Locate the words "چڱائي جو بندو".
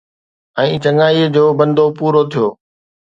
0.85-1.85